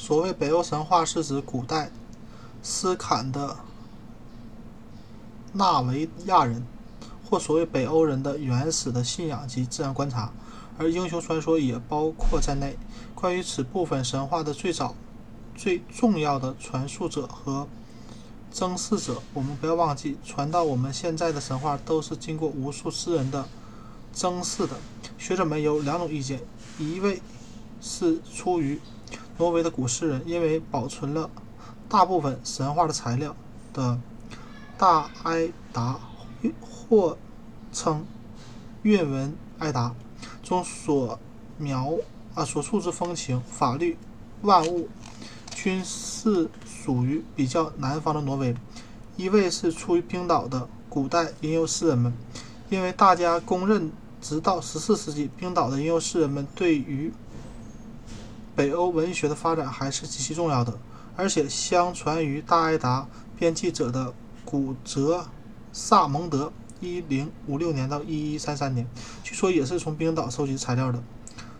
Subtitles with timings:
[0.00, 1.90] 所谓北欧神话是指古代
[2.62, 3.54] 斯坎的
[5.52, 6.64] 纳维亚人，
[7.28, 10.32] 或所谓北欧人的原始的信仰及自然观察，
[10.78, 12.78] 而英雄传说也包括在内。
[13.14, 14.94] 关于此部分神话的最早、
[15.54, 17.68] 最重要的传述者和
[18.50, 23.46] 增事者，我们不要忘记，传到我们现在的神话都是经过无数诗人的
[24.14, 24.78] 增事的。
[25.18, 26.40] 学者们有两种意见：
[26.78, 27.20] 一位
[27.82, 28.80] 是出于
[29.40, 31.30] 挪威的古诗人，因为保存了
[31.88, 33.34] 大部分神话的材料
[33.72, 33.98] 的
[34.76, 35.98] 大埃达，
[36.60, 37.16] 或
[37.72, 38.04] 称
[38.82, 39.94] 韵文埃达
[40.42, 41.18] 中所
[41.56, 41.94] 描。
[42.32, 43.96] 啊，所述之风情、法律、
[44.42, 44.88] 万物，
[45.52, 48.54] 均是属于比较南方的挪威。
[49.16, 52.12] 一位是出于冰岛的古代吟游诗人们，
[52.68, 57.12] 因为大家公认，直到十四世纪，冰岛的吟游诗人们对于
[58.54, 60.78] 北欧文学的发展还是极其重要的。
[61.16, 63.06] 而且，相传于大埃达
[63.38, 65.26] 编辑者的古泽
[65.72, 68.86] 萨蒙德（一零五六年到一一三三年），
[69.22, 71.02] 据说也是从冰岛收集材料的。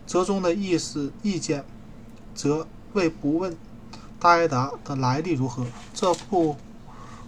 [0.07, 1.65] 折中的意思意见，
[2.35, 3.55] 则为不问
[4.19, 5.67] 大埃达的来历如何。
[5.93, 6.57] 这部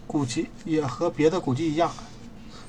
[0.06, 1.92] 古籍也和别的古籍一样，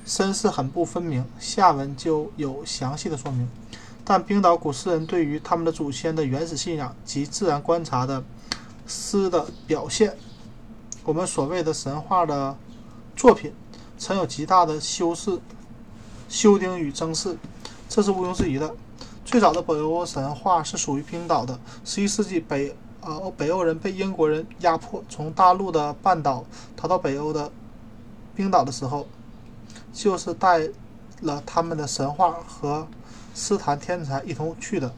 [0.04, 3.48] 身世很不分明，下文就有详细的说明。
[4.04, 8.22] 但冰岛古诗人对于他们的祖先的原始信仰及自然观察的
[8.86, 10.14] 诗的表现，
[11.04, 12.54] 我们所谓的神话的
[13.16, 13.52] 作品，
[13.96, 15.40] 曾有极大的修饰、
[16.28, 17.36] 修订与增饰，
[17.88, 18.74] 这是毋庸置疑的。
[19.24, 21.58] 最早的北欧神话是属于冰岛的。
[21.82, 26.44] 十一世纪，北呃北欧人被英国人压迫，从大陆的半岛
[26.76, 27.50] 逃到北欧的
[28.34, 29.06] 冰岛的时候，
[29.94, 30.68] 就是带
[31.22, 32.86] 了他们的神话和
[33.34, 34.94] 诗坛天才一同去的。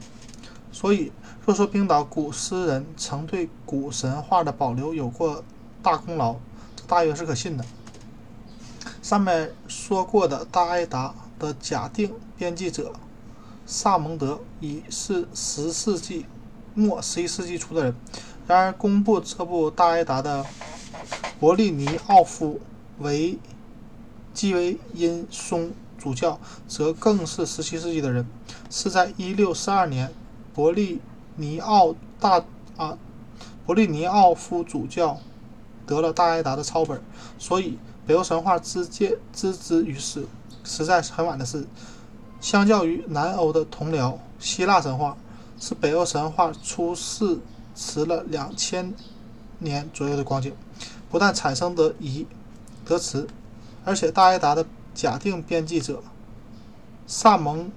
[0.71, 1.11] 所以，
[1.45, 5.43] 若说冰岛古诗人曾对古神话的保留有过
[5.81, 6.35] 大功劳，
[6.75, 7.65] 这大约是可信的。
[9.01, 12.93] 上面说过的大埃达的假定编辑者。
[13.65, 16.25] 萨蒙德已是十世纪
[16.73, 17.95] 末、十一世纪初的人。
[18.47, 20.45] 然而，公布这部《大埃达》的
[21.37, 22.61] 伯利尼奥夫
[22.99, 23.37] 为
[24.33, 28.25] 基维因松主教，则更是十七世纪的人。
[28.69, 30.13] 是在一六四二年，
[30.53, 31.01] 伯利
[31.35, 32.43] 尼奥大
[32.77, 32.97] 啊，
[33.65, 35.19] 伯利尼奥夫主教
[35.85, 37.01] 得了《大埃达》的抄本，
[37.37, 40.25] 所以北欧神话之介知之于世，
[40.63, 41.65] 实在是很晚的事。
[42.39, 45.17] 相较于南欧的同僚希腊神话，
[45.59, 47.39] 是北欧神话出世
[47.75, 48.93] 迟了两千
[49.59, 50.53] 年左右的光景。
[51.09, 52.27] 不但产生得疑
[52.85, 53.27] 得迟，
[53.85, 54.65] 而且大埃达的
[54.97, 56.03] 假定编辑者
[57.05, 57.71] 萨蒙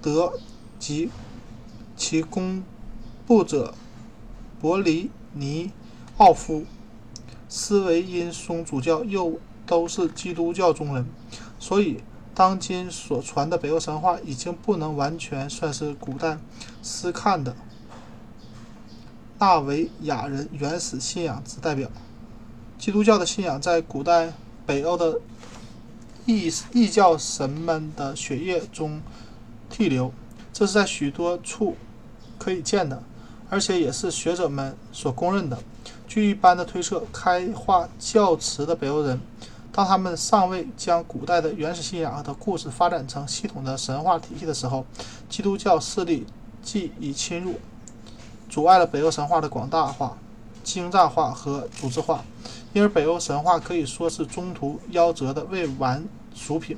[0.00, 0.34] 德
[0.78, 1.10] 及
[1.96, 2.62] 其公
[3.26, 3.74] 布者
[4.60, 5.72] 伯里尼
[6.18, 6.64] 奥夫
[7.48, 11.04] 斯维因松主教又都是基督教中人，
[11.58, 12.00] 所以。
[12.36, 16.36] 当今所传的北欧神话已经不能完全算是古代
[16.82, 17.54] 斯堪的
[19.38, 21.88] 纳维亚人原始信仰之代表。
[22.76, 24.32] 基督教的信仰在古代
[24.66, 25.20] 北欧的
[26.26, 29.02] 异异教神们的血液中
[29.68, 30.12] 涕流，
[30.52, 31.76] 这是在许多处
[32.38, 33.02] 可以见的，
[33.50, 35.58] 而且也是学者们所公认的。
[36.08, 39.20] 据一般的推测，开化较迟的北欧人。
[39.72, 44.86] 当他们尚未将古代的原始信仰的故事发展成系统的神话体系的时候，
[45.28, 46.24] 基督教势力
[46.62, 47.56] 即已侵入，
[48.48, 50.16] 阻碍了北欧神话的广大化、
[50.62, 52.24] 精湛化和组织化。
[52.74, 56.04] 因而，北欧神话可以说是中途夭折的未完
[56.34, 56.76] 熟品。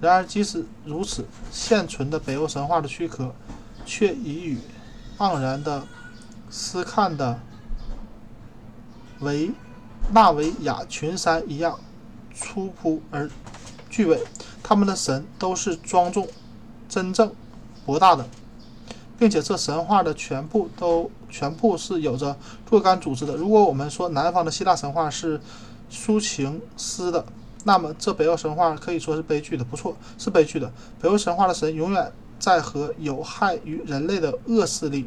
[0.00, 3.34] 然而，即使如此，现存的北欧神话的躯壳，
[3.86, 4.58] 却已与
[5.18, 5.84] 盎然的
[6.50, 7.40] 斯堪的
[9.20, 9.50] 维
[10.12, 11.80] 纳维亚群山一样。
[12.34, 13.30] 粗朴而
[13.90, 14.22] 具伟，
[14.62, 16.26] 他们的神都是庄重、
[16.88, 17.30] 真正、
[17.84, 18.26] 博大的，
[19.22, 22.36] 并且这神话的全部都全部是有着
[22.68, 23.36] 若干组织的。
[23.36, 25.40] 如果我们说南方的希腊神话是
[25.88, 27.24] 抒情诗的，
[27.62, 29.62] 那么这北欧神话可以说是悲剧的。
[29.62, 30.72] 不错，是悲剧的。
[31.00, 32.10] 北欧神话的神永远
[32.40, 35.06] 在和有害于人类的恶势力、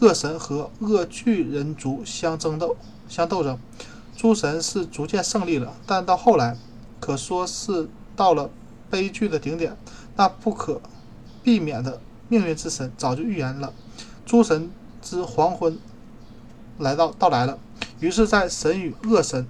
[0.00, 2.76] 恶神和恶巨人族相争斗、
[3.08, 3.56] 相斗争。
[4.16, 6.56] 诸神是逐渐胜利了，但到后来，
[6.98, 8.50] 可说是到了
[8.90, 9.76] 悲剧的顶点。
[10.16, 10.80] 那不可
[11.44, 13.72] 避免的命运之神早就预言了，
[14.24, 14.70] 诸神
[15.00, 15.78] 之黄昏
[16.78, 17.58] 来到到来了。
[18.00, 19.46] 于是，在神与恶神、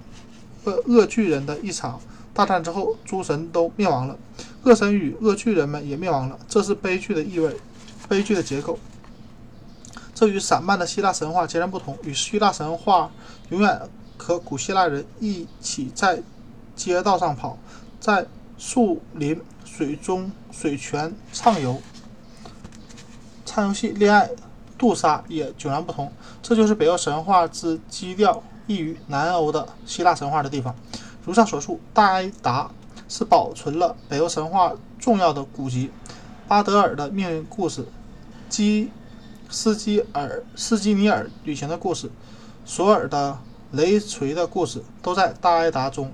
[0.63, 2.01] 恶恶巨人的一场
[2.33, 4.17] 大战之后，诸神都灭亡了，
[4.63, 6.39] 恶神与恶巨人们也灭亡了。
[6.47, 7.55] 这是悲剧的意味，
[8.07, 8.79] 悲剧的结构。
[10.15, 11.97] 这与散漫的希腊神话截然不同。
[12.03, 13.11] 与希腊神话
[13.49, 13.81] 永远
[14.17, 16.21] 和古希腊人一起在
[16.75, 17.57] 街道上跑，
[17.99, 18.25] 在
[18.57, 21.81] 树林、水中、水泉畅游、
[23.49, 24.29] 唱游戏、恋爱、
[24.77, 26.11] 杜莎也迥然不同。
[26.43, 30.75] 这就是北欧神话之基调异于南欧的希腊神话的地方。
[31.25, 32.69] 如上所述，大埃达
[33.07, 35.89] 是保存了北欧神话重要的古籍。
[36.47, 37.87] 巴德尔的命运故事，
[38.47, 38.91] 基
[39.49, 42.11] 斯基尔斯基尼尔旅行的故事，
[42.65, 43.39] 索尔的
[43.71, 46.11] 雷锤的故事，都在大埃达中。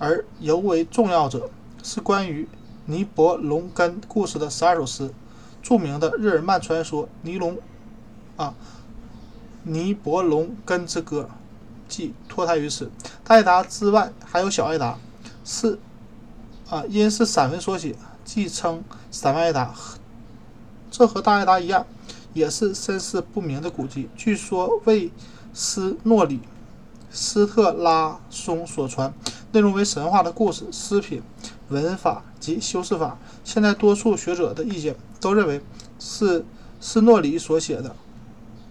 [0.00, 1.48] 而尤为重要者
[1.84, 2.48] 是关于
[2.86, 5.14] 尼伯龙根故事的十二首诗，
[5.62, 7.56] 著名的日耳曼传说《尼龙》
[8.36, 8.54] 啊，
[9.62, 11.28] 尼伯龙根之歌，
[11.88, 12.90] 即脱胎于此。
[13.24, 14.98] 大埃达之外还有小艾达，
[15.44, 15.78] 是
[16.68, 17.96] 啊，因是散文所写。
[18.22, 19.74] 即称散文艾达，
[20.88, 21.84] 这和大艾达一样，
[22.32, 24.08] 也是身世不明的古迹。
[24.16, 25.10] 据说为
[25.52, 26.40] 斯诺里
[27.10, 29.12] 斯特拉松所传，
[29.50, 31.22] 内容为神话的故事、诗品、
[31.70, 33.18] 文法及修饰法。
[33.42, 35.60] 现在多数学者的意见都认为
[35.98, 36.44] 是
[36.80, 37.96] 斯诺里所写的，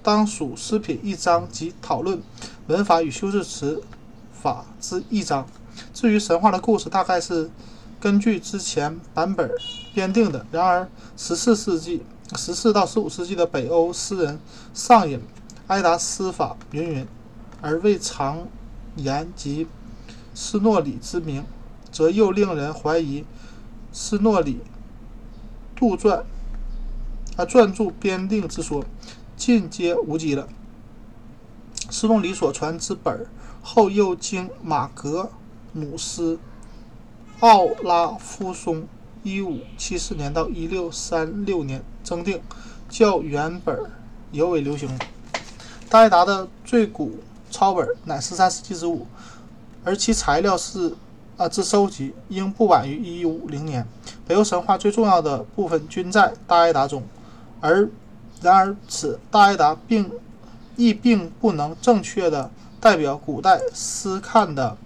[0.03, 2.21] 当属诗品一章及讨论
[2.67, 3.81] 文法与修饰词
[4.31, 5.47] 法之一章。
[5.93, 7.49] 至于神话的故事，大概是。
[8.01, 9.51] 根据之前版本
[9.93, 10.45] 编定的。
[10.53, 10.87] 然而，
[11.17, 12.01] 十四世纪、
[12.37, 14.39] 十四到十五世纪的北欧诗人
[14.73, 15.19] 上引
[15.67, 17.07] 埃达诗法云云，
[17.59, 18.47] 而未尝
[18.95, 19.67] 言及
[20.33, 21.43] 斯诺里之名，
[21.91, 23.25] 则又令人怀疑
[23.91, 24.59] 斯诺里
[25.75, 26.23] 杜撰
[27.35, 28.83] 啊撰著编定之说，
[29.35, 30.47] 尽皆无稽了。
[31.89, 33.25] 斯诺里所传之本
[33.61, 35.31] 后又经马格
[35.73, 36.39] 努斯。
[37.39, 38.85] 奥拉夫松
[39.23, 42.41] （一五七四年到一六三六年）增订，
[42.89, 43.79] 较原本
[44.33, 44.89] 尤为流行。
[45.89, 47.19] 大埃达的最古
[47.49, 49.07] 抄本乃十三世纪之物，
[49.85, 50.95] 而其材料是
[51.39, 53.87] 啊之收集应不晚于一五零年。
[54.27, 57.01] 北欧神话最重要的部分均在大埃达中，
[57.61, 57.89] 而
[58.41, 60.11] 然而此大埃达并
[60.75, 62.51] 亦并不能正确的
[62.81, 64.77] 代表古代斯堪的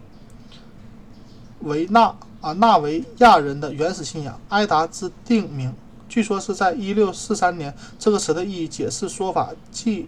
[1.62, 2.16] 维纳。
[2.40, 5.74] 啊，纳维亚人的原始信仰，埃达之定名，
[6.10, 7.74] 据说是在一六四三年。
[7.98, 10.06] 这个词的意义解释说法既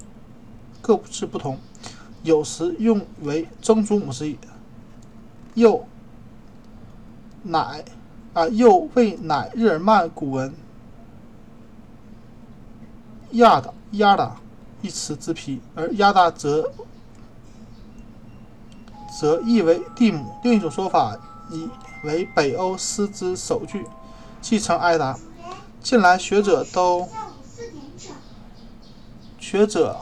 [0.81, 1.57] 各自不同，
[2.23, 4.37] 有时用为曾祖母之意，
[5.53, 5.87] 又
[7.45, 7.85] 乃
[8.33, 10.53] 啊又为乃日耳曼古文
[13.31, 14.35] 亚达亚达
[14.81, 16.71] 一词之皮，而亚达则
[19.19, 20.35] 则译为地母。
[20.43, 21.17] 另一种说法
[21.49, 21.69] 以。
[22.03, 23.83] 为北欧诗之首句，
[24.39, 25.17] 继承埃达。
[25.81, 27.09] 近来学者都
[29.39, 30.01] 学者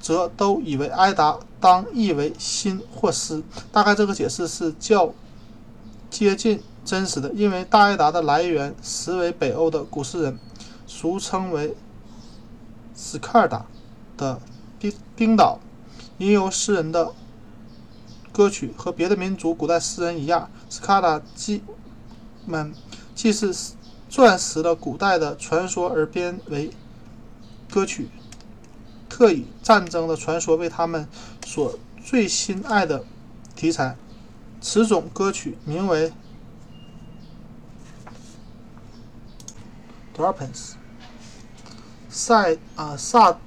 [0.00, 3.42] 则都以为埃达当译为新或诗，
[3.72, 5.12] 大概这个解释是较
[6.08, 7.32] 接近真实的。
[7.32, 10.38] 因为大埃达的来源实为北欧的古诗人，
[10.86, 11.76] 俗称为
[12.94, 13.66] 斯卡尔达
[14.16, 14.40] 的
[14.78, 15.58] 冰冰岛
[16.18, 17.12] 吟游诗人的。
[18.32, 21.62] 歌曲和别的民族古代诗人一样，斯卡达既
[22.46, 22.72] 们
[23.12, 23.52] 既是
[24.08, 26.70] 钻石的古代的传说而编为
[27.68, 28.08] 歌曲，
[29.08, 31.08] 特以战争的传说为他们
[31.44, 33.04] 所最心爱的
[33.56, 33.96] 题材。
[34.60, 36.12] 此种歌曲名为
[40.20, 40.76] d r a p e n s
[42.08, 43.38] 塞啊萨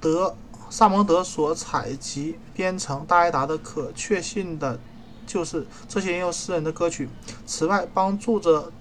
[0.00, 0.36] 德。
[0.70, 4.80] 萨蒙德所采集编成大埃达的可确信的，
[5.26, 7.10] 就是这些吟游诗人的歌曲。
[7.44, 8.72] 此外，帮助着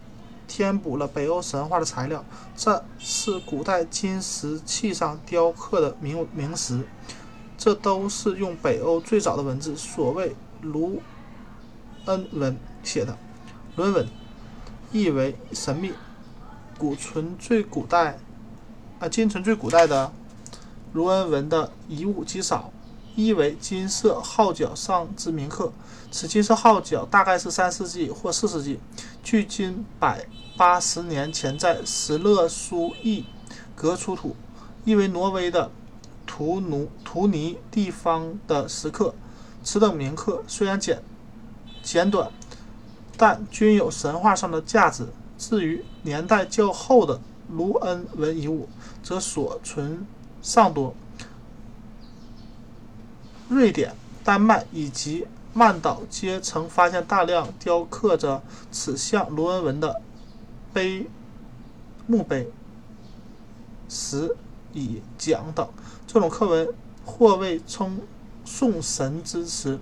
[0.47, 2.23] 填补了北欧神话的材料，
[2.55, 6.87] 这是古代金石器上雕刻的铭铭石，
[7.57, 11.01] 这都是用北欧最早的文字，所谓卢
[12.05, 13.17] 恩文写的。
[13.75, 14.07] 伦文
[14.93, 15.91] 意为神秘，
[16.81, 18.17] 古存最古代
[18.99, 20.11] 啊，今存最古代的。
[20.93, 22.73] 卢恩文的遗物极少，
[23.15, 25.71] 一为金色号角上之铭刻。
[26.09, 28.79] 此金色号角大概是三世纪或四世纪，
[29.21, 30.25] 距今百
[30.57, 33.25] 八十年前在石勒苏伊
[33.75, 34.35] 格出土。
[34.83, 35.69] 意为挪威的
[36.25, 39.13] 图努图尼地方的石刻。
[39.63, 41.03] 此等铭刻虽然简
[41.83, 42.31] 简短，
[43.15, 45.05] 但均有神话上的价值。
[45.41, 47.19] 至于年代较后的
[47.49, 48.69] 卢恩文遗物，
[49.01, 50.05] 则所存。
[50.43, 50.93] 尚多，
[53.49, 60.01] 瑞典、丹麦以及曼岛皆曾发现大量雕刻着此项卢恩文的
[60.71, 61.07] 碑、
[62.05, 62.51] 墓碑、
[63.89, 64.35] 石
[64.73, 65.67] 以讲等。
[66.05, 66.71] 这种课文
[67.03, 67.99] 或为称
[68.45, 69.79] 颂神之词，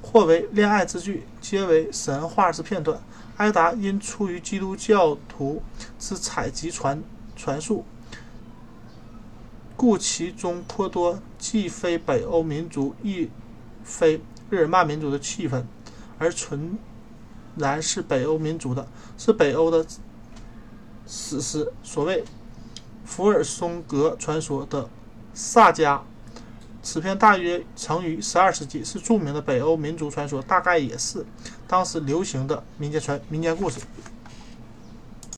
[0.00, 3.00] 或为恋爱之句，皆为神话之片段。
[3.38, 5.62] 埃达因出于基督教徒
[5.98, 7.02] 之采集传
[7.34, 7.84] 传述，
[9.76, 13.28] 故其中颇多既非北欧民族，亦
[13.82, 15.64] 非日耳曼民族的气氛，
[16.18, 16.78] 而纯
[17.56, 18.86] 然是北欧民族的，
[19.18, 19.84] 是北欧的
[21.06, 21.72] 史诗。
[21.82, 22.24] 所谓
[23.04, 24.88] 福尔松格传说的
[25.34, 26.00] 萨迦，
[26.82, 31.26] 此篇大约成于十二世纪，是著名的北欧民族传说，大概也是
[31.74, 33.80] 当时流行的民间传民间故事。